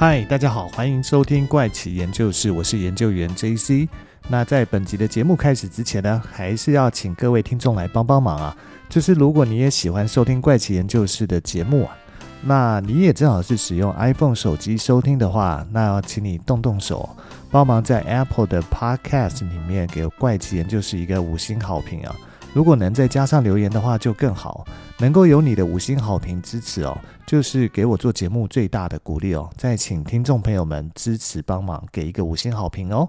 [0.00, 3.86] 嗨，大家好，欢迎收听怪奇研究室，我是研究员 JC。
[4.28, 8.56] 那在本集的节目开始之前呢，还是要请各位听众来帮帮忙啊，
[8.88, 11.94] 就是如果你也喜欢收听怪奇研究室的节目啊，
[12.42, 17.06] 那你也正好是使用 iPhone 手机收听的话，那要请你动动手，
[17.50, 22.16] 帮忙在 Apple 的 Podcast 里面给怪奇研究室一个五星好评啊。
[22.52, 24.66] 如果能再加上留言的话，就更好。
[24.98, 29.48] 能够有你的五星好评支持哦，就是给我做节目最大的鼓励哦。
[29.56, 33.08] 再请听众朋友们支持帮忙，给一个五星好评哦。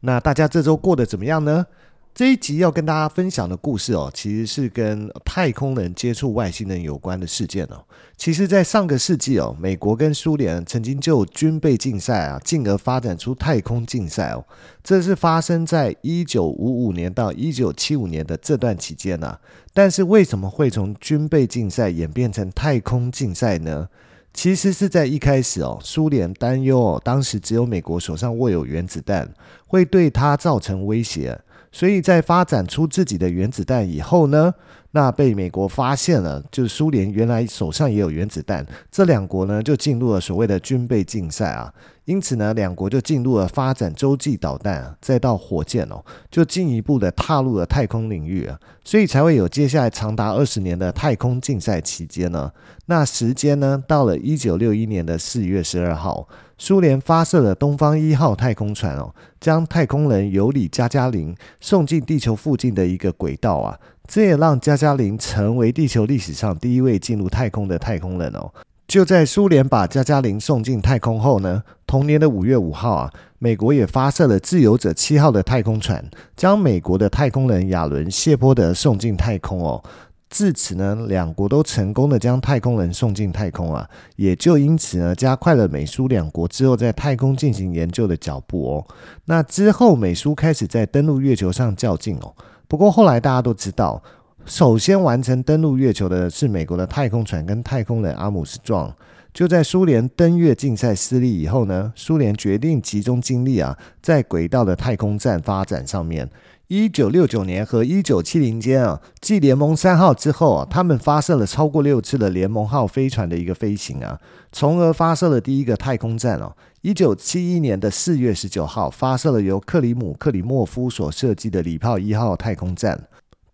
[0.00, 1.66] 那大家这周过得怎么样呢？
[2.14, 7.84] 这一集要跟大家分享的故事哦，其实是跟太空人接触外星人有关的事件哦。
[8.16, 14.44] 其实，在上个世纪哦，美国跟苏联曾经就军备竞赛啊，进而发展出太空竞赛哦。
[14.84, 19.36] 这是发生在一九五五年到一九七五年的这段期间呢。
[19.72, 23.88] 但是，为什么会从军备竞赛演变成太空竞赛呢？
[24.32, 29.28] 其实是在一开始哦，苏联担忧哦，当时只有美国手上握有原子弹，
[29.66, 31.40] 会对它造成威胁。
[31.74, 34.54] 所以在发展出自己的原子弹以后呢，
[34.92, 41.74] 那被美国发现了，就是苏联原来手上也有原子弹，这两国呢就进入了所谓的军备竞赛啊。
[42.04, 46.00] 因此呢，两国就进入了发展洲际导弹，再到火箭哦，
[46.30, 48.56] 就进一步的踏入了太空领域啊。
[48.84, 52.52] 所以才会有接下来长达二十年的太空竞赛期间呢。
[52.86, 56.28] 那时间呢，到了一九六一年的四月十二号。
[56.56, 68.50] 苏联发射了东方一号太空船哦，将太空人尤里加加林送进地球附近的一个轨道啊，这也让加加林成为地球历史上第一位进入太空的太空人哦。
[68.86, 76.04] 就在苏联把加加林送进太空后呢，同年的五月五号啊，美国也发射了自由者七号的太空船，
[76.36, 79.82] 将美国的太空人亚伦谢波德送进太空哦。
[80.30, 88.86] 至此呢，两国都成功的将太空人送进太空啊，也就因此呢，加快了美苏两国之后在太空进行研究的脚步哦。
[89.26, 92.34] 那之后，美苏开始在登陆月球上较劲哦。
[92.66, 94.02] 不过后来大家都知道，
[94.44, 98.92] 首先完成登陆月球的是美国的太空船跟太空人阿姆斯壮。
[99.32, 106.28] 就在苏联登月竞赛失利以后呢，苏联决定集中精力啊，在轨道的太空站发展上面。
[106.68, 114.18] 一九六九年和一九七零间啊，继联盟三号之后啊，他们发射了超过六次的联盟号飞船的一个飞行啊，
[114.50, 116.56] 从而发射了第一个太空站哦。
[116.80, 122.98] 一九七一年的四月十九号，发射了由克里姆克里莫夫所设计的礼炮一号太空站。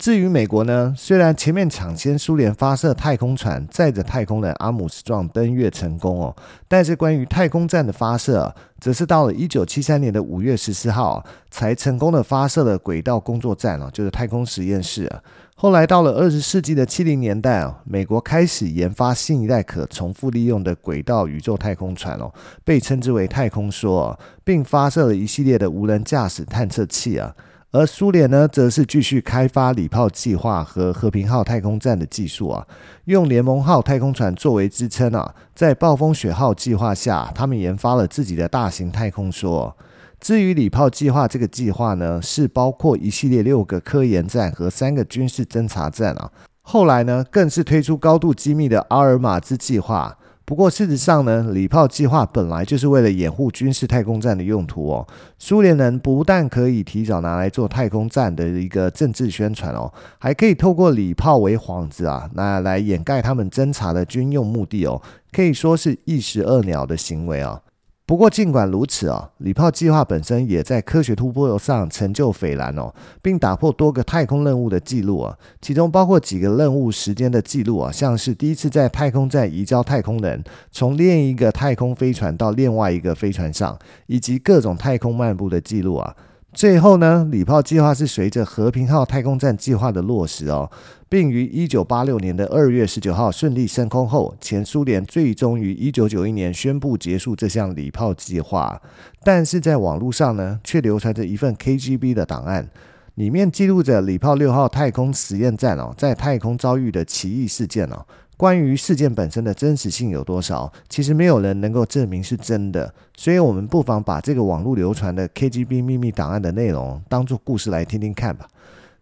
[0.01, 6.35] 至于美国呢，虽然前面抢先苏联发射太空船，载着太空人阿姆斯壮登月成功哦，
[6.67, 15.07] 但是关于太空站的发射，则是到了一九七三年的五月十四号，才成功的发射了轨道工作站哦，就是太空实验室。
[15.55, 22.33] 后来到了二十世纪的七零年代哦，美国开始研发新一代可重复利用的轨道宇宙太空船哦，
[22.65, 27.35] 被称之为太空梭，并发射了一系列的无人驾驶探测器啊。
[27.73, 32.67] 而苏联呢，则是继续开发礼炮计划和和平号太空站的技术啊，
[33.05, 39.73] 用联盟号太空船作为支撑啊，在暴风雪号计划下，他们研发了自己的大型太空梭。
[40.19, 46.33] 至于礼炮计划这个计划呢，是包括一系列六个科研站和三个军事侦察站啊，
[46.63, 50.17] 后来呢，更是推出高度机密的阿尔马兹计划。
[50.45, 55.07] 不过，事实上呢，礼炮计划本来就是为了掩护军事太空站的用途哦。
[55.39, 67.61] 苏联人不但可以提早拿来做太空站的一个政治宣传哦，还可以透过礼炮为幌子啊，那来掩盖他们侦察的军用目的哦，可以说是一石二鸟的行为啊。
[68.11, 83.79] 不过，尽管如此啊，礼炮计划本身也在科学突破上成就斐然哦，并打破多个太空任务的记录啊，其中包括几个任务时间的记录啊，像是第一次在太空站移交太空人，从另一个太空飞船到另外一个飞船上，
[84.09, 86.17] 以及各种太空漫步的记录啊。
[86.53, 90.69] 最后呢，礼炮计划是随着和平号太空站计划的落实哦，
[91.09, 98.83] 并于一九八六年的二月十九号顺利升空后，前苏联最终于一九九一年宣布结束这项礼炮计划。
[99.23, 102.69] 但是在网络上呢，却流传着一份 KGB 的档案，
[103.15, 108.05] 里面记录着礼炮六号太空实验站哦，在太空遭遇的奇异事件哦。
[108.41, 118.49] 关于事件本身的真实性有多少，其实没有人能够证明是真的，所以我们不妨把这个网络流传的 KGB 秘密档案的内容当做故事来听听看吧。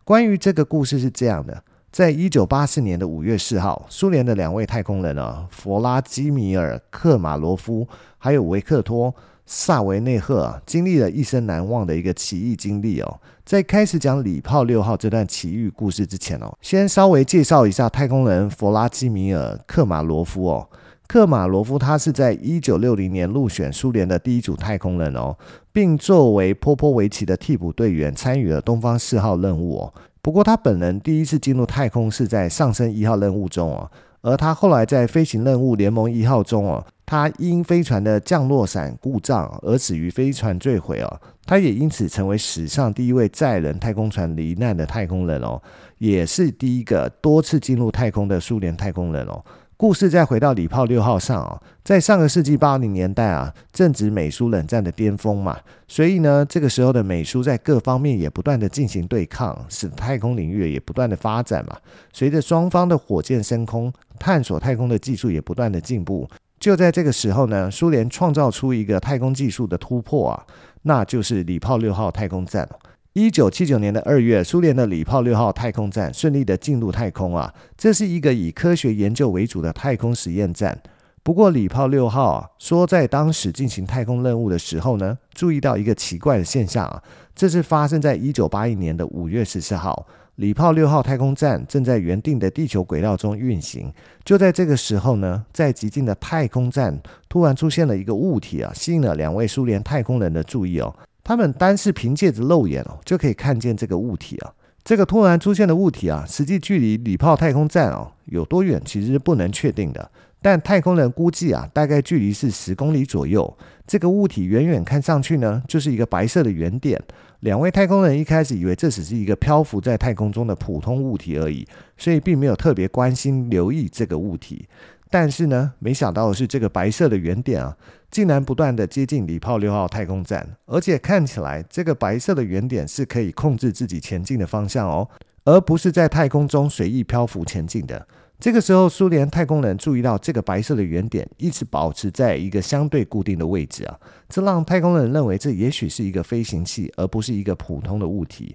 [0.02, 1.62] 关于这个故事是这样的：
[1.92, 7.86] 在一九八四年的五月四号，苏联的两位太空人啊，弗拉基米尔·克马罗夫
[8.18, 9.14] 还有维克托。
[9.50, 13.18] 萨维内赫啊，经历了一生难忘的一个奇异经历哦。
[13.46, 20.68] 在开始讲礼炮六号这段奇遇故事之前哦，先稍微介绍一下太空人弗拉基米尔·克马罗夫哦。
[21.06, 25.34] 克马罗夫他是在一九六零年入选苏联的第一组太空人哦，
[25.72, 29.94] 并作为波波维奇的替补队员参与了东方四号任务哦。
[30.20, 41.20] 不过他本人第一次进入太空是在上升一号任务中哦，而他后来在飞行任务联盟一号中哦，他因飞船的降落伞故障而死于飞船坠毁哦。
[41.46, 45.60] 他也因此成为史上第一位载人太空船罹难的太空人哦，
[45.98, 49.42] 也是第一个多次进入太空的苏联太空人哦。
[49.78, 61.76] 故事再回到礼炮六号上啊，在上个世纪八零年代啊，正值美苏冷战的巅峰嘛，所以呢，这个时候的美苏在各方面也不断的进行对抗，使太空领域也不断的发展嘛。
[62.12, 66.28] 随着双方的火箭升空，探索太空的技术也不断的进步。
[66.58, 70.44] 就在这个时候呢，苏联创造出一个太空技术的突破啊，
[70.82, 72.68] 那就是礼炮六号太空站。
[73.14, 80.80] 一九七九年的二月，苏联的礼炮六号太空站顺利的进入太空啊，这是一个以科学研究为主的太空实验站。
[81.22, 87.02] 不过，礼炮六号啊，说在当时进行太空任务的时候呢，注意到一个奇怪的现象啊，
[87.34, 90.06] 这是发生在一九八一年的五月十四号，
[90.36, 93.92] 礼炮六号太空站正在原定的地球轨道中运行。
[94.24, 100.94] 就在这个时候呢，在极近的太空站突然出现了一个物体啊，吸引了两位苏联太空人的注意哦。
[101.28, 104.50] 他们单是凭借着肉眼哦，就可以看见这个物体啊。
[104.82, 110.10] 这个突然出现的物体啊，实际距离礼炮太空站哦有多远，其实是不能确定的。
[110.40, 113.54] 但太空人估计啊，大概距离是十公里左右。
[113.86, 116.98] 这个物体远远看上去呢，就是一个白色的圆点。
[117.40, 124.66] 两位太空人一开始以为这只是一个漂浮在太空中的普通物体而已，所以并没有特别关心留意这个物体。
[125.10, 127.76] 但是呢，没想到的是，这个白色的圆点啊，
[128.10, 135.08] 竟然不断的接近礼炮六号太空站，而且看起来这个白色的圆点是可以控制自己前进的方向哦，
[135.44, 138.06] 而不是在太空中随意漂浮前进的。
[138.38, 148.54] 这个时候，苏联太空人注意到这个白色的圆点一直保持在一个相对固定的位置啊，这让太空人认为这也许是一个飞行器，而不是一个普通的物体。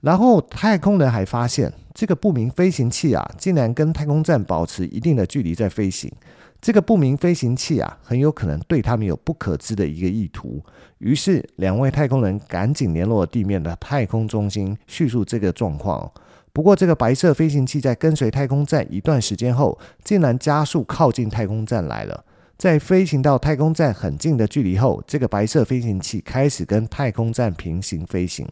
[0.00, 6.10] 然后太空人还发现，这个不明飞行器啊，竟然跟太空站保持一定的距离在飞行。
[6.60, 10.62] 这个不明飞行器啊，很有可能对他们有不可知的一个意图。
[10.98, 16.10] 于是，两位太空人赶紧联络地面的太空中心，叙述这个状况。
[16.52, 22.24] 不过，这个白色飞行器在跟随太空站一段时间后，竟然加速靠近太空站来了。
[22.58, 28.46] 在飞行到太空站很近的距离后，这个白色飞行器开始跟太空站平行飞行。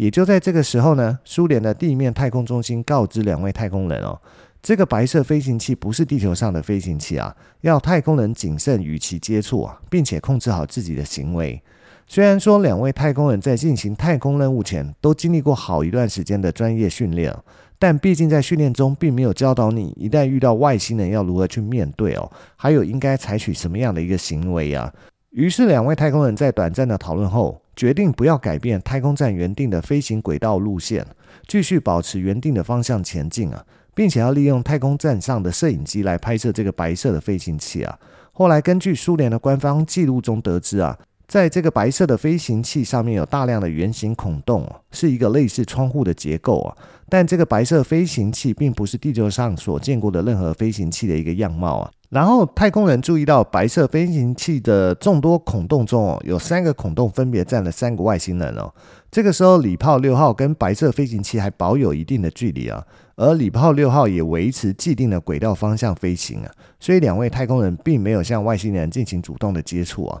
[0.00, 4.18] 也就在这个时候呢，苏联的地面太空中心告知两位太空人哦，
[4.62, 11.62] 这个白色飞行器不是地球上的飞行器啊，要太空人谨慎与其接触啊，并且控制好自己的行为。
[12.06, 17.36] 虽然说两位太空人在进行太空任务前都经历过好一段时间的专业训练，
[17.78, 24.90] 但毕竟在训练中并没有教导你一旦遇到外星人要如何去面对哦，还有应该采取什么样的一个行为啊。
[25.32, 31.06] 于是两位太空人在短暂的讨论后，决定不要改变太空站原定的飞行轨道路线，
[31.48, 37.98] 继续保持原定的方向前进啊，并且要利用太空站上的摄影机来拍摄这个白色的飞行器啊。
[38.32, 40.98] 后来根据苏联的官方记录中得知啊，
[41.30, 46.76] 在这个白色的飞行器上面有大量的圆形孔洞，是一个类似窗户的结构啊。
[47.08, 51.90] 但这个白色飞行器并不是地球上所见过的任何飞行器的一个样貌啊。
[52.08, 58.68] 然后太空人注意到白色飞行器的众多孔洞中哦，有三个孔洞分别站了三个外星人哦。
[59.08, 66.50] 这个时候礼炮六号跟白色飞行器还保有一定的距离啊，而礼炮六号也维持既定的轨道方向飞行啊，
[66.80, 70.20] 所以两位太空人并没有向外星人进行主动的接触啊。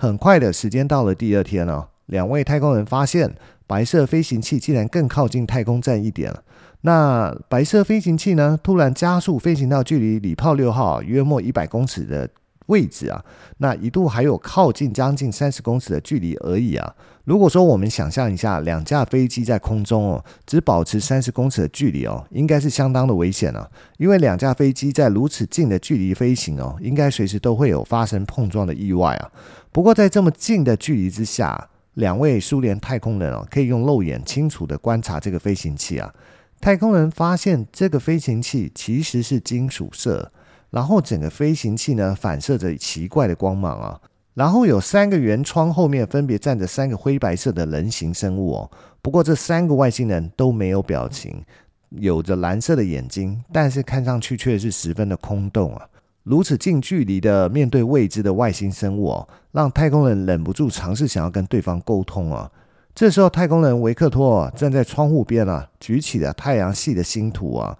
[0.00, 3.34] 很快的时间到了第二天哦，两位太空人发现
[3.66, 6.44] 白色飞行器竟然更靠近太空站一点了。
[6.82, 12.30] 那白色飞行器呢，突然加速飞行到距离礼炮六号约莫一百公尺的
[12.66, 13.24] 位置啊，
[13.56, 16.94] 那一度还有靠近将近三十公尺的距离而已啊。
[17.24, 29.30] 如果说我们想象一下，两架飞机在空中哦，只保持三十公尺的距离哦，应该是相当的危险啊，因为两架飞机在如此近的距离飞行哦，应该随时都会有发生碰撞的意外啊。
[29.70, 36.12] 不过在这么近的距离之下，两位苏联太空人哦，可以用肉眼清楚的观察这个飞行器啊。
[36.60, 40.32] 太空人发现这个飞行器其实是金属色，
[40.70, 44.00] 然后整个飞行器呢，反射着奇怪的光芒啊，
[44.34, 48.70] 然后有三个圆窗后面分别站着三个灰白色的人形生物哦。
[49.00, 51.44] 不过这三个外星人都没有表情，
[51.90, 55.88] 有着蓝色的眼睛，但是看上去却是十分的空洞啊。
[56.28, 62.50] 如此近距离的面对未知的外星生物哦，让太空人忍不住尝试想要跟对方沟通哦。
[62.94, 67.74] 这时候，太空人维克托站在窗户边啊，举起了太阳系的星图啊，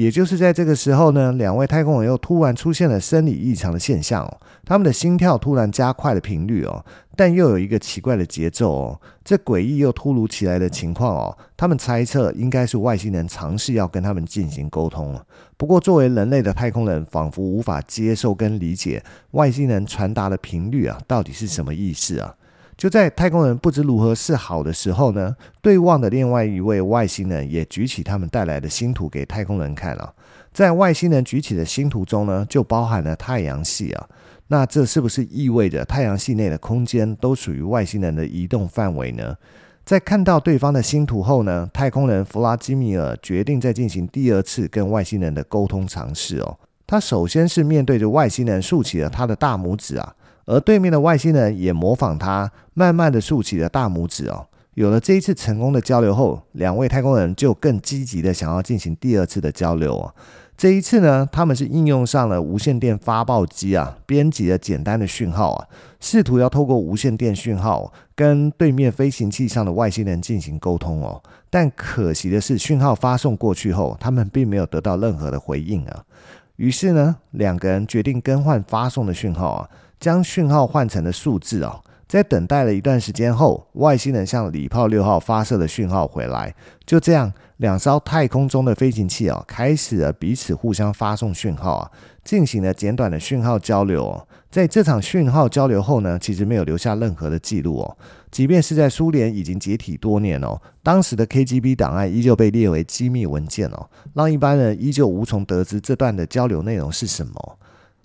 [0.00, 6.82] 也就是在这个时候呢，两位太空人又突然出现了生理异常的现象哦，他们的心跳突然加快了频率哦，
[7.14, 15.20] 但又有一个奇怪的节奏哦，这诡异又突如其来的情况哦，他们猜测应该是外星人尝试要跟他们进行沟通。
[15.58, 22.34] 不过作为人类的太空人，仿佛无法接受跟理解外星人传达的频率啊，到底是什么意思啊？
[22.80, 30.14] 就在太空人不知如何是好的时候呢，对望的另外一位外星人也举起他们带来的星图给太空人看了。
[30.50, 34.08] 在外星人举起的星图中呢，就包含了太阳系啊。
[34.48, 39.36] 那这是不是意味着太阳系内的空间都属于外星人的移动范围呢？
[39.84, 46.56] 在看到对方的星图后呢，太空人弗拉基米尔决定再进行第二次跟外星人的沟通尝试哦。
[46.86, 50.14] 他首先是面对着外星人竖起了他的大拇指啊。
[50.50, 54.48] 而对面的外星人也模仿他，慢慢的竖起了大拇指哦。
[54.74, 60.12] 有了这一次成功的交流后，两位太空人就更积极的想要进行第二次的交流哦。
[60.56, 65.68] 这一次呢，他们是应用上了无线电发报机啊，编辑了简单的讯号啊，
[66.00, 71.22] 试图要透过无线电讯号跟对面飞行器上的外星人进行沟通哦。
[71.48, 76.02] 但可惜的是，讯号发送过去后，他们并没有得到任何的回应啊。
[76.56, 79.68] 于是呢，两个人决定更换发送的讯号啊。
[80.00, 86.54] 将讯号换成了数字哦，在等待了一段时间后，外星人向礼炮六号发射的讯号回来。
[86.86, 91.90] 就这样，两艘太空中的飞行器哦，开始了彼此互相发送讯号啊，
[92.24, 94.26] 进行了简短的讯号交流哦。
[94.50, 97.96] 在这场讯号交流后呢，其实没有留下任何的记录哦。
[98.32, 107.58] 即便是在苏联已经解体多年哦，当时的 KGB 档案依旧被列为机密文件哦，让一般人依旧无从得知这段的交流内容是什么。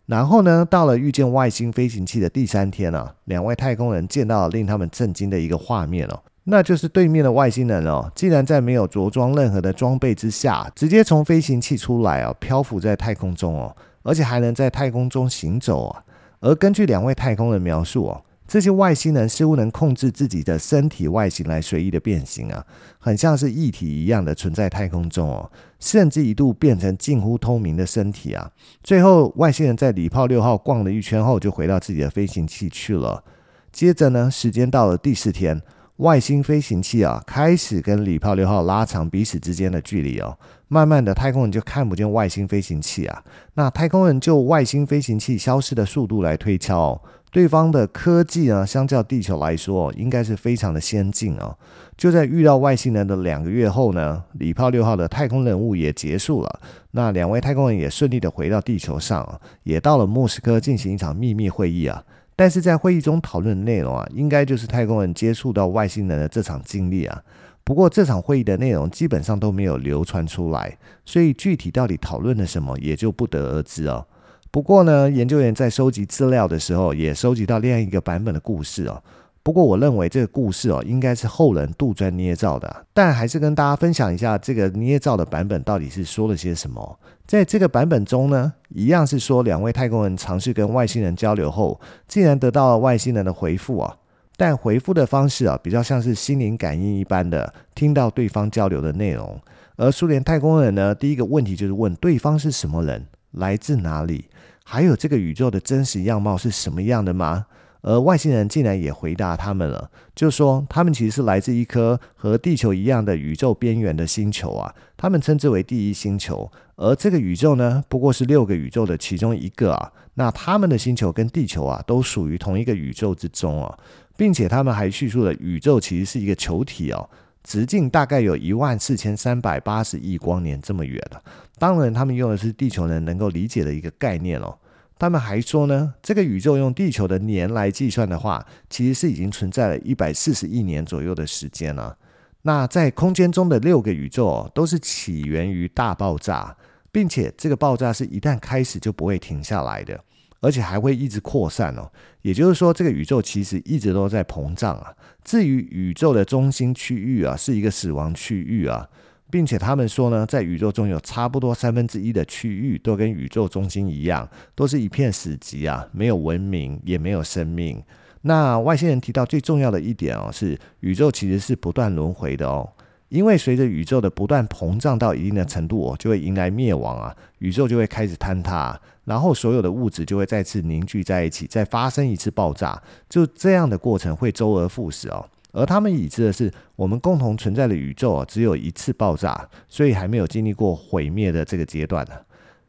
[0.06, 16.04] 然后呢，到了遇见外星飞行器的第三天啊，两位太空人见到令他们震惊的一个画面哦，那就是对面的外星人哦，竟然在没有着装任何的装备之下，直接从飞行器出来哦，漂浮在太空中哦，而且还能在太空中行走啊。
[16.40, 18.22] 而根据两位太空人描述哦。
[18.48, 22.64] 这些外星人似乎能控制自己的身体外形来随意的变形啊，
[23.00, 28.52] 很像是液体一样的存在太空中哦，甚至一度变成近乎透明的身体啊。
[28.84, 33.24] 最后，外星人在礼炮六号逛了一圈后，就回到自己的飞行器去了。
[33.72, 35.60] 接着呢，时间到了第四天，
[35.98, 40.38] 外星飞行器啊开始跟礼炮六号拉长彼此之间的距离哦。
[40.68, 43.24] 慢慢的，太空人就看不见外星飞行器啊。
[43.56, 47.02] 那太空人就外星飞行器消失的速度来推敲哦。
[47.36, 51.54] 对方的科技呢，相较地球来说，应该是非常的先进哦。
[51.98, 56.62] 就在遇到外星人的两个月后呢，礼炮六号的太空任务也结束了。
[56.92, 62.02] 那两位太空人也顺利的回到地球上，也到了莫斯科进行一场秘密会议啊。
[62.38, 67.22] 但是在会议中讨论的内容啊，应该就是太空人接触到外星人的这场经历啊。
[67.66, 74.08] 不过这场会议的内容基本上都没有流传出来，所以具体到底讨论了什么，也就不得而知哦。
[74.56, 79.04] 不过呢，研究员在收集资料的时候，也收集到另一个版本的故事哦。
[79.44, 82.86] 不过我认为这个故事哦，应该是后人杜撰捏造的。
[82.94, 86.98] 但还是跟大家分享一下这个捏造的版本到底是说了些什么。
[87.28, 93.98] 在这个版本中呢，一样是说两位太空人尝试跟外星人交流后，竟然得到了外星人的回复啊。
[94.38, 99.38] 但回复的方式啊，比较像是心灵感应一般的，听到对方交流的内容。
[99.76, 104.30] 而苏联太空人呢，第一个问题就是问对方是什么人，来自哪里。
[104.68, 107.46] 还有这个宇宙的真实样貌是什么样的吗？
[107.82, 116.52] 而外星人竟然也回答他们了，就说他们其实是来自一颗和地球一样的宇宙边缘的星球啊，他们称之为第一星球。
[116.78, 119.92] 而这个宇宙呢，不过是六个宇宙的其中一个啊。
[120.16, 123.78] 那他们的星球跟地球啊，都属于同一个宇宙之中啊，
[124.18, 127.08] 并且他们还叙述了宇宙其实是一个球体哦。
[127.46, 131.22] 直径大概有一万四千三百八十亿光年这么远了。
[131.58, 134.58] 当然，他们用的是地球人能够理解的一个概念哦。
[134.98, 141.96] 他们还说呢，这个宇宙用地球的年来计算的话，其实是已经存在了一百四十亿年左右的时间了。
[142.42, 146.56] 那在空间中的六个宇宙哦，都是起源于大爆炸，
[146.92, 150.04] 并且这个爆炸是一旦开始就不会停下来的。
[150.46, 154.94] 而且还会一直扩散哦，也就是说，这个宇宙其实一直都在膨胀啊。
[155.24, 158.88] 至于宇宙的中心区域啊，是一个死亡区域啊，
[159.32, 167.82] 并且他们说呢，在宇宙中有差不多三分之一的区域都跟宇宙中心一样，都是一片死寂啊，没有文明，也没有生命。
[168.22, 172.70] 那外星人提到最重要的一点哦，是宇宙其实是不断轮回的哦。
[173.10, 185.26] 因为随着宇宙的不断膨胀到一定的程度哦，就会迎来灭亡啊，宇宙就会开始坍塌，然后所有的物质就会再次凝聚在一起，再发生一次爆炸，就这样的过程会周而复始哦。
[185.52, 192.14] 而他们已知的是，我们共同存在的宇宙啊，只有一次爆炸，所以还没有经历过毁灭的这个阶段呢。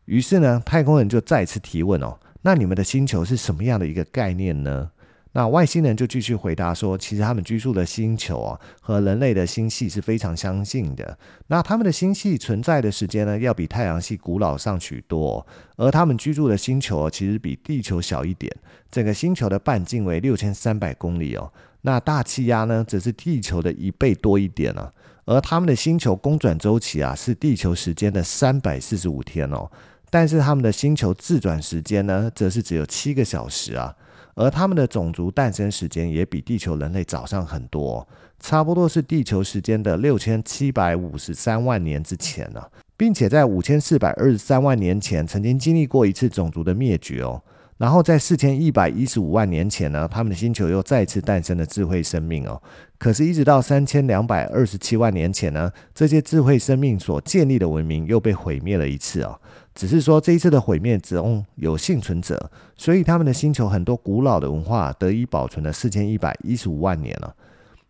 [0.05, 4.91] 于是呢，太空人就再次提问哦，那你们的星球是什么样的一个概念呢？
[5.37, 11.19] 那外星人就继续回答说，其实他们居住的星球啊，和人类的星系是非常相近的。
[11.49, 15.47] 那他们的星系存在的时间呢，要比太阳系古老上许多。
[15.77, 18.51] 而他们居住的星球其实比地球小一点，
[18.91, 21.53] 整个星球的半径为六千三百公里哦。
[21.83, 24.91] 那大气压呢，则是地球的一倍多一点啊。
[25.27, 29.71] 而他们的星球公转周期啊，是地球时间的三百四十五天哦。
[30.09, 33.95] 但是他们的星球自转时间呢，则是只有七个小时啊。
[34.37, 38.07] 而他们的种族诞生时间也比地球人类早上很多，
[38.39, 42.63] 差不多是地球时间的六千七百五十三万年之前呢，
[42.99, 47.43] 并且在五千四百二十三万年前曾经经历过一次种族的灭绝哦。
[47.79, 52.61] 然后在四千一百一十五万年前呢，他们的星球又再次诞生了智慧生命哦。
[52.97, 59.39] 可是，一直到三千两百二十七万年前呢，这些智慧生命所建立的文明又被毁灭了一次哦。
[59.75, 67.35] 只是说这一次的毁灭中有幸存者，所以他们的星球很多古老的文化得以保存了四千一百一十五万年了。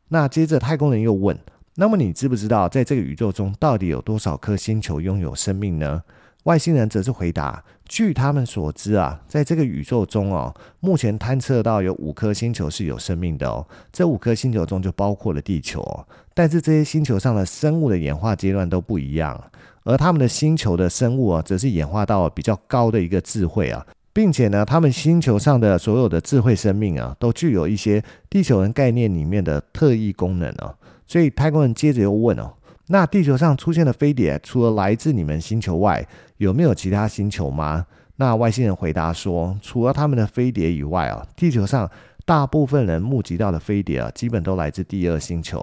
[0.09, 1.39] 那接着太空人又问：
[1.77, 6.03] 那么你知不知道在这个宇宙中到底有多少颗星球拥有生命呢？
[6.47, 13.67] 外星人则是回答：据他们所知啊，在这个宇宙中哦，目前探测到有五颗星球是有生命的哦。
[13.93, 15.85] 这五颗星球中就包括了地球，
[16.35, 19.43] 但是这些星球上的生物的演化阶段都不一样。
[19.83, 28.01] 而他们的星球的生物啊，则是演化到比较高的一个智慧啊，并且呢，他们星球上的所有的智慧生命啊，都具有一些
[28.31, 30.73] 地球人概念里面的特异功能啊。
[31.09, 32.53] 所以太空人接着又问哦，
[32.89, 37.85] 那地球上出现的飞碟，除了来自你们星球外，有没有其他星球吗？
[38.17, 41.91] 那外星人回答说，除了他们的飞碟以外啊，地球上
[42.25, 45.61] 大部分人目击到的飞碟啊，基本都来自第二星球。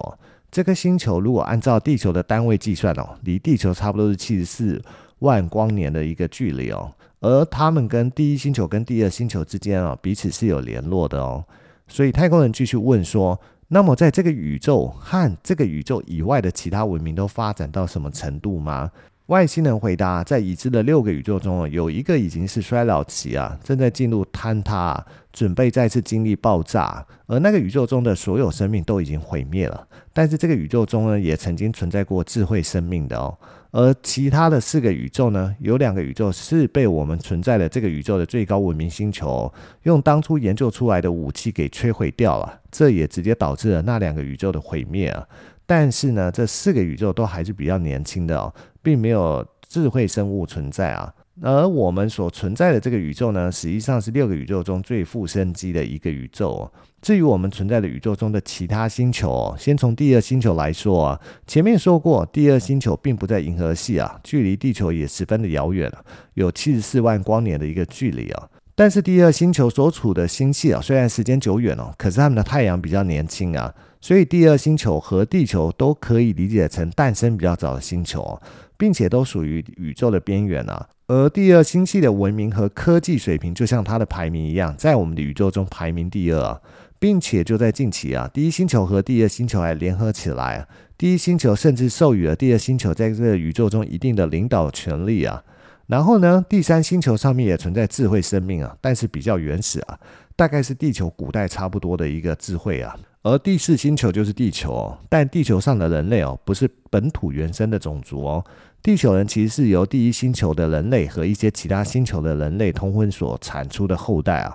[0.52, 4.80] 这个星球如果按照地球的单位计算哦，离地球差不多是七十四
[5.20, 6.92] 万光年的一个距离哦。
[7.22, 11.44] 而他们跟第一星球跟第二星球之间啊，彼此是有联络的哦。
[11.88, 13.40] 所以太空人继续问说：
[13.74, 18.92] 那么在这个宇宙和这个宇宙以外的其他文明都发展到什么程度吗？
[19.28, 27.06] 外星人回答：在已知的六个宇宙中，有一个已经是衰老期啊，正在进入坍塌，准备再次经历爆炸。
[27.26, 29.88] 而那个宇宙中的所有生命都已经毁灭了。
[30.12, 33.38] 但是这个宇宙中呢，也曾经存在过智慧生命的哦。
[33.72, 39.52] 而其他的四个宇宙呢，有两个宇宙是被我们存在的这个宇宙的最高文明星球
[39.84, 42.60] 用当初研究出来的武器给摧毁掉了。
[42.70, 45.26] 这也直接导致了那两个宇宙的毁灭啊。
[45.66, 48.54] 但是呢，这四个宇宙都还是比较年轻的哦。
[48.84, 56.72] 并没有智慧生物存在啊，而我们所存在的这个宇宙呢，实际上是六个宇宙中最富生机的一个宇宙哦。
[57.02, 65.90] 至于我们存在的宇宙中的其他星球哦，先从第二星球来说啊，前面说过，第二星球并不在银河系啊，距离地球也十分的遥远，
[66.34, 68.50] 有七十四万光年的一个距离啊。
[68.76, 73.74] 但是第二星球所处的星系啊，虽然时间久远哦，可是他们的太阳比较年轻啊，
[74.04, 78.38] 所以第二星球和地球都可以理解成诞生比较早的星球。
[78.76, 86.60] 并且都属于宇宙的边缘啊，而第二星系的文明和科技水平，就像它的排名一样，在我们的宇宙中排名第二啊，
[87.00, 95.42] 并且就在近期啊，第一星球和第二星球还联合起来，第一星球甚至授予了第二星球在这个宇宙中一定的领导权力啊。
[95.88, 99.98] 然后呢，第三星球上面也存在智慧生命啊，但是比较原始啊，
[100.36, 102.98] 大概是地球古代差不多的一个智慧啊。
[103.24, 108.44] 而第四星球就是地球哦，但地球上的人类哦，不是本土原生的种族哦。
[108.82, 114.54] 地球人其实是由第一星球的人类和一些其他星球的人类通婚所产出的后代啊。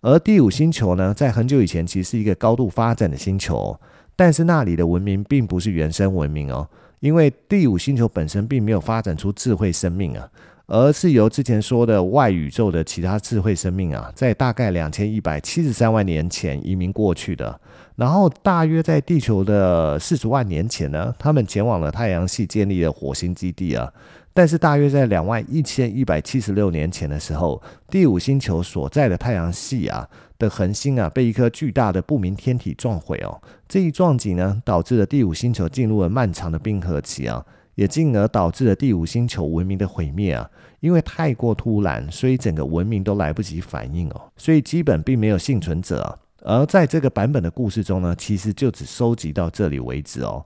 [0.00, 3.78] 而第五星球呢，在很久以前其实是一个高度发展的星球，
[4.16, 10.28] 但是那里的文明并不是原生文明哦，因为第五星球本身并没有发展出智慧生命啊。
[10.70, 17.58] 而是由之前说的外宇宙的其他智慧生命啊，在大概两千一百七十三万年前移民过去的，
[17.98, 23.92] 然后大约在地球的四十万年前呢，他们前往了太阳系，建立了火星基地啊。
[24.32, 30.08] 但是大约在两万一千一百七十六年前的时候，第五星球所在的太阳系啊
[30.38, 33.42] 的恒星啊，被一颗巨大的不明天体撞毁哦。
[33.68, 37.44] 这一撞击呢，导致了第五星球进入了漫长的冰河期啊。
[37.74, 40.50] 也进而导致了第五星球文明的毁灭啊！
[40.80, 46.18] 因为太过突然，所以整个文明都来不及反应哦，所以基本并没有幸存者。
[46.42, 50.44] 而在这个版本的故事中呢，其实就只收集到这里为止哦。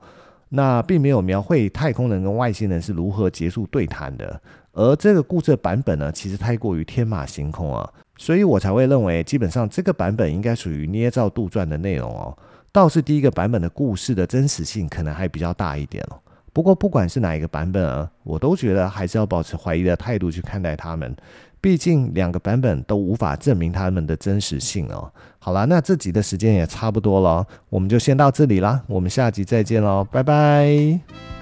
[0.49, 4.41] 那并没有描绘太空人跟外星人是如何结束对谈的。
[4.73, 12.37] 而这个故事的版本呢，其实太过于天马行空啊，所以我才会认为，基本上这个版本应该属于捏造杜撰的内容哦。
[12.71, 16.17] 倒是第一个版本的故事的真实性可能还比较大一点哦。
[16.55, 21.15] 不过不管是哪一个版本啊，我都觉得还是要保持怀疑的态度去看待他们，
[21.63, 25.11] 毕竟两个版本都无法证明他们的真实性哦。
[25.39, 31.42] 好啦，那这集的时间也差不多了，我们就先到这里啦，我们下集再见喽，拜拜。